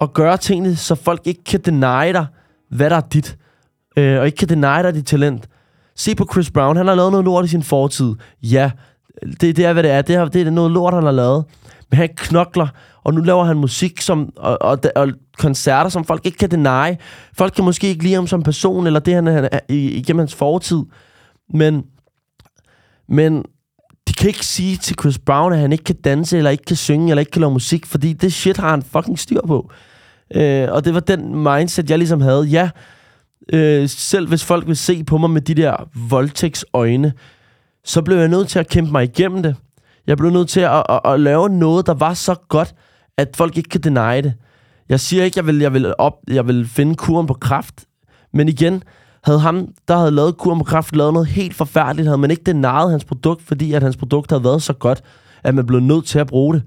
[0.02, 2.26] og gøre tingene, så folk ikke kan deny dig,
[2.70, 3.38] hvad der er dit.
[3.96, 5.48] Øh, og ikke kan deny dig dit talent.
[5.96, 8.14] Se på Chris Brown, han har lavet noget lort i sin fortid.
[8.42, 8.70] Ja,
[9.40, 10.02] det, det er, hvad det er.
[10.02, 11.44] Det er, det er noget lort, han har lavet.
[11.90, 12.68] Men han knokler,
[13.04, 16.96] og nu laver han musik som, og, og, og koncerter, som folk ikke kan deny.
[17.34, 20.82] Folk kan måske ikke lide ham som person, eller det, han er igennem hans fortid.
[21.54, 21.82] Men,
[23.08, 23.44] men
[24.08, 26.76] de kan ikke sige til Chris Brown, at han ikke kan danse, eller ikke kan
[26.76, 29.70] synge, eller ikke kan lave musik, fordi det shit har han fucking styr på.
[30.34, 32.42] Øh, og det var den mindset, jeg ligesom havde.
[32.42, 32.70] Ja,
[33.52, 37.12] øh, selv hvis folk vil se på mig med de der voldtægtsøjne,
[37.84, 39.56] så blev jeg nødt til at kæmpe mig igennem det.
[40.06, 42.74] Jeg blev nødt til at, at, at lave noget, der var så godt,
[43.16, 44.34] at folk ikke kan deny det.
[44.88, 47.84] Jeg siger ikke, at jeg vil, jeg vil, op, jeg vil finde kuren på kraft,
[48.32, 48.82] men igen,
[49.24, 52.42] havde ham, der havde lavet kuren på kraft, lavet noget helt forfærdeligt, havde man ikke
[52.42, 55.02] denaret hans produkt, fordi at hans produkt havde været så godt,
[55.42, 56.62] at man blev nødt til at bruge det.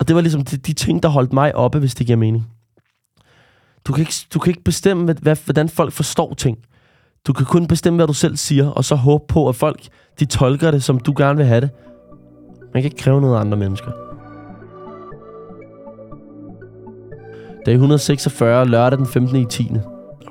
[0.00, 2.46] Og det var ligesom de, de ting, der holdt mig oppe, hvis det giver mening.
[3.86, 6.58] Du kan ikke, du kan ikke bestemme, hvad, hvordan folk forstår ting.
[7.26, 9.88] Du kan kun bestemme, hvad du selv siger, og så håbe på, at folk
[10.20, 11.70] de tolker det, som du gerne vil have det.
[12.74, 13.90] Man kan ikke kræve noget af andre mennesker.
[17.66, 19.36] Dag 146, lørdag den 15.
[19.36, 19.70] i 10.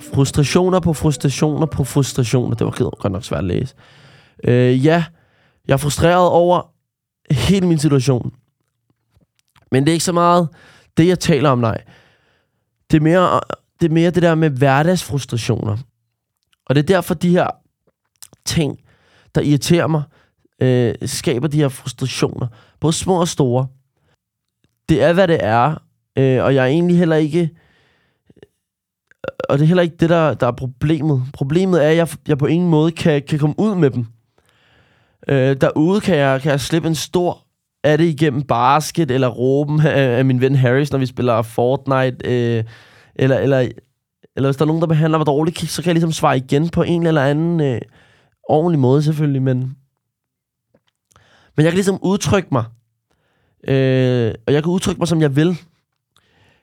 [0.01, 2.55] Frustrationer på frustrationer på frustrationer.
[2.55, 3.75] Det var godt nok svært at læse.
[4.43, 5.03] Øh, ja,
[5.67, 6.61] jeg er frustreret over
[7.31, 8.33] hele min situation.
[9.71, 10.49] Men det er ikke så meget
[10.97, 11.81] det, jeg taler om, nej.
[12.93, 13.39] Det er mere
[13.81, 15.77] det, er mere det der med hverdagsfrustrationer.
[16.65, 17.47] Og det er derfor, de her
[18.45, 18.79] ting,
[19.35, 20.03] der irriterer mig,
[20.61, 22.47] øh, skaber de her frustrationer.
[22.79, 23.67] Både små og store.
[24.89, 25.81] Det er, hvad det er.
[26.17, 27.49] Øh, og jeg er egentlig heller ikke...
[29.49, 31.23] Og det er heller ikke det, der, der er problemet.
[31.33, 34.05] Problemet er, at jeg, jeg på ingen måde kan, kan komme ud med dem.
[35.27, 37.42] Øh, derude kan jeg, kan jeg slippe en stor
[37.83, 41.41] er det igennem basket, eller råben af, øh, af min ven Harris, når vi spiller
[41.41, 42.63] Fortnite, øh,
[43.15, 43.69] eller, eller,
[44.35, 46.69] eller hvis der er nogen, der behandler mig dårligt, så kan jeg ligesom svare igen
[46.69, 47.81] på en eller anden øh,
[48.49, 49.57] ordentlig måde selvfølgelig, men,
[51.55, 52.63] men jeg kan ligesom udtrykke mig,
[53.67, 55.57] øh, og jeg kan udtrykke mig, som jeg vil.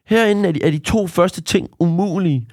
[0.06, 2.48] Herinde er de, er de to første ting umulige,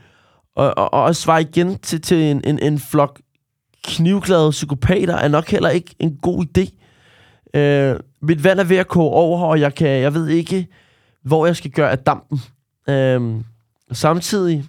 [0.55, 3.21] og, og, og at svare igen til, til en, en, en flok
[3.83, 6.77] knivglade psykopater er nok heller ikke en god idé.
[7.57, 10.67] Øh, mit vand er ved at koge over, og jeg, kan, jeg ved ikke,
[11.23, 12.41] hvor jeg skal gøre af dampen.
[12.89, 13.35] Øh,
[13.91, 14.65] samtidig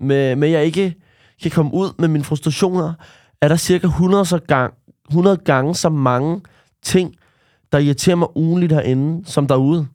[0.00, 0.94] med, med, at jeg ikke
[1.42, 2.94] kan komme ud med mine frustrationer,
[3.40, 4.74] er der cirka 100, så gang,
[5.08, 6.40] 100 gange så mange
[6.82, 7.14] ting,
[7.72, 9.86] der irriterer mig ugenligt herinde, som derude.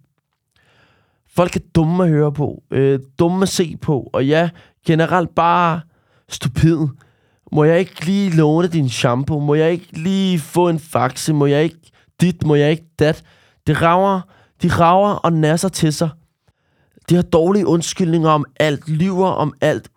[1.36, 4.50] Folk er dumme at høre på, øh, dumme at se på, og ja,
[4.86, 5.82] generelt bare
[6.30, 6.78] stupid.
[7.52, 9.40] Må jeg ikke lige låne din shampoo?
[9.40, 11.34] Må jeg ikke lige få en faxe?
[11.34, 12.46] Må jeg ikke dit?
[12.46, 13.24] Må jeg ikke dat?
[13.68, 14.22] Det rager,
[14.62, 16.10] de rager og nasser til sig.
[17.10, 19.90] De har dårlige undskyldninger om alt, lyver om alt,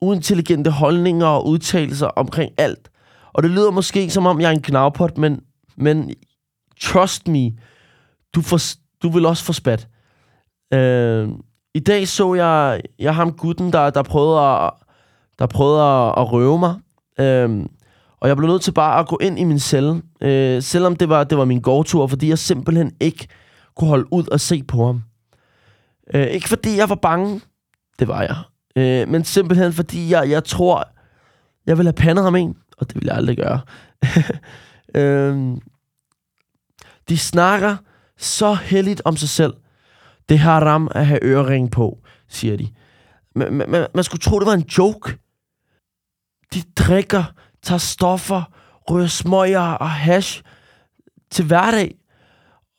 [0.00, 2.90] uintelligente holdninger og udtalelser omkring alt.
[3.32, 5.40] Og det lyder måske som om, jeg er en knavpot, men,
[5.76, 6.14] men
[6.80, 7.52] trust me,
[8.34, 8.58] du, for,
[9.02, 9.88] du vil også få spat.
[10.72, 11.28] Øh,
[11.74, 14.70] I dag så jeg, jeg ham gutten, der, der prøvede at,
[15.38, 16.74] der prøvede at, at røve mig.
[17.20, 17.66] Øh,
[18.20, 21.08] og jeg blev nødt til bare at gå ind i min celle, øh, selvom det
[21.08, 23.28] var, det var min gårdtur, fordi jeg simpelthen ikke
[23.76, 25.02] kunne holde ud og se på ham.
[26.14, 27.40] Øh, ikke fordi jeg var bange,
[27.98, 28.36] det var jeg.
[28.76, 30.88] Øh, men simpelthen fordi jeg, jeg tror,
[31.66, 33.60] jeg vil have pandet ham en, og det vil jeg aldrig gøre.
[35.00, 35.56] øh,
[37.08, 37.76] de snakker
[38.18, 39.54] så heldigt om sig selv.
[40.28, 42.68] Det har ram at have ørering på, siger de.
[43.34, 45.18] Man, man, man skulle tro, det var en joke.
[46.54, 47.24] De drikker,
[47.62, 48.42] tager stoffer,
[48.90, 50.42] ryger smøger og hash
[51.30, 51.94] til hverdag,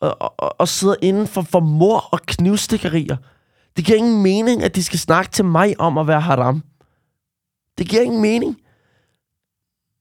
[0.02, 3.17] og, og, og sidder inden for, for mor og knivstikkerier.
[3.78, 6.63] Det giver ingen mening, at de skal snakke til mig om at være haram.
[7.78, 8.58] Det giver ingen mening.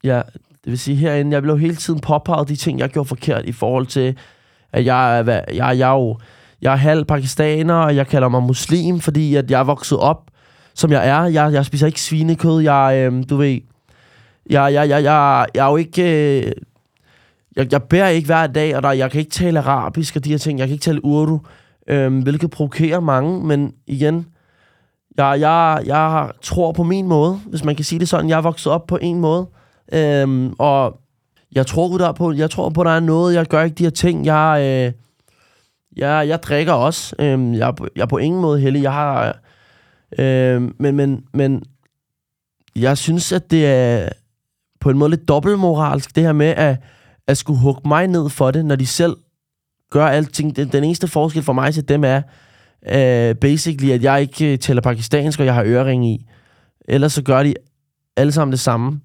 [0.04, 0.22] Ja,
[0.64, 3.52] det vil sige herinde, jeg blev hele tiden påpeget de ting, jeg gjorde forkert i
[3.52, 4.18] forhold til,
[4.72, 6.18] at jeg, er, jeg, jeg, jeg, jo,
[6.62, 10.30] jeg er halv pakistaner, og jeg kalder mig muslim, fordi at jeg er vokset op,
[10.74, 11.24] som jeg er.
[11.24, 12.60] Jeg, jeg spiser ikke svinekød.
[12.60, 13.60] Jeg, øh, du ved,
[14.50, 16.02] jeg, jeg, jeg, jeg, jeg er jo ikke...
[16.46, 16.52] Øh,
[17.56, 20.30] jeg, jeg bærer ikke hver dag, og der, jeg kan ikke tale arabisk og de
[20.30, 20.58] her ting.
[20.58, 21.40] Jeg kan ikke tale urdu,
[21.88, 24.26] øh, hvilket provokerer mange, men igen,
[25.16, 28.28] jeg, jeg, jeg tror på min måde, hvis man kan sige det sådan.
[28.28, 29.46] Jeg er vokset op på en måde,
[29.92, 31.00] øhm, og
[31.52, 33.34] jeg tror der på, jeg tror på, der er noget.
[33.34, 34.26] Jeg gør ikke de her ting.
[34.26, 34.92] Jeg, øh,
[35.96, 37.16] jeg, jeg drikker også.
[37.18, 38.82] Øhm, jeg, jeg er på ingen måde heldig.
[38.82, 39.38] Jeg har,
[40.18, 41.62] øh, øhm, men, men, men
[42.76, 44.08] jeg synes, at det er
[44.80, 46.76] på en måde lidt dobbeltmoralsk, det her med at,
[47.26, 49.16] at skulle hugge mig ned for det, når de selv
[49.90, 50.56] gør alting.
[50.56, 52.22] Den, den eneste forskel for mig til dem er,
[52.86, 56.26] uh, basically, at jeg ikke øh, tæller pakistansk, og jeg har ørering i.
[56.88, 57.54] Ellers så gør de
[58.16, 59.00] alle sammen det samme.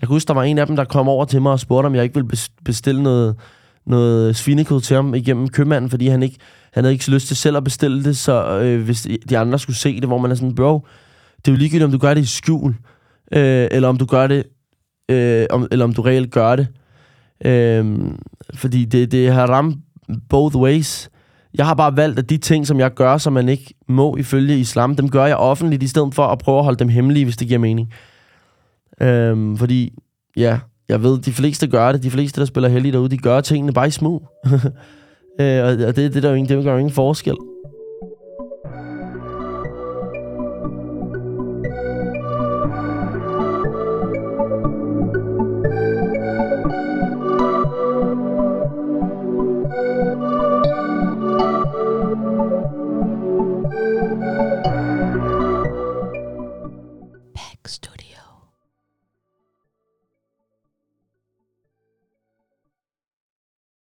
[0.00, 1.86] Jeg kan huske, der var en af dem, der kom over til mig og spurgte,
[1.86, 2.30] om jeg ikke ville
[2.64, 3.36] bestille noget,
[3.86, 6.38] noget svinekød til ham igennem købmanden, fordi han ikke
[6.72, 9.76] han havde ikke lyst til selv at bestille det, så øh, hvis de andre skulle
[9.76, 10.86] se det, hvor man er sådan, bro,
[11.36, 12.74] det er jo ligegyldigt, om du gør det i skjul,
[13.32, 14.44] øh, eller om du gør det,
[15.10, 16.66] øh, om, eller om du reelt gør det.
[17.44, 17.96] Øh,
[18.54, 19.76] fordi det, det har ramt
[20.28, 21.10] both ways.
[21.54, 24.58] Jeg har bare valgt, at de ting, som jeg gør, som man ikke må ifølge
[24.58, 27.36] islam, dem gør jeg offentligt, i stedet for at prøve at holde dem hemmelige, hvis
[27.36, 27.92] det giver mening.
[29.00, 29.94] Øhm, fordi,
[30.36, 32.02] ja, jeg ved, de fleste gør det.
[32.02, 34.28] De fleste, der spiller heldigt derude, de gør tingene bare i smug.
[35.40, 37.36] øh, og det, det, der jo ingen, det gør jo ingen forskel.